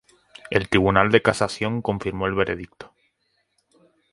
El 0.49 0.67
Tribunal 0.67 1.11
de 1.11 1.21
Casación 1.21 1.83
confirmó 1.83 2.25
el 2.25 2.33
veredicto. 2.33 2.91